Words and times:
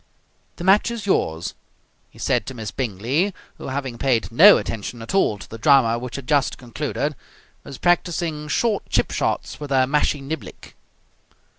"The 0.55 0.63
match 0.63 0.89
is 0.89 1.05
yours," 1.05 1.53
he 2.09 2.17
said 2.17 2.47
to 2.47 2.55
Miss 2.55 2.71
Bingley, 2.71 3.35
who, 3.59 3.67
having 3.67 3.99
paid 3.99 4.31
no 4.31 4.57
attention 4.57 4.99
at 5.03 5.13
all 5.13 5.37
to 5.37 5.47
the 5.47 5.59
drama 5.59 5.99
which 5.99 6.15
had 6.15 6.27
just 6.27 6.57
concluded, 6.57 7.15
was 7.63 7.77
practising 7.77 8.47
short 8.47 8.89
chip 8.89 9.11
shots 9.11 9.59
with 9.59 9.69
her 9.69 9.85
mashie 9.85 10.19
niblick. 10.21 10.73